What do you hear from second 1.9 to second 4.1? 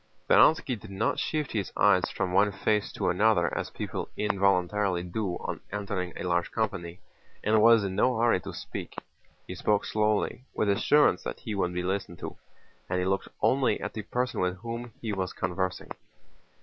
from one face to another as people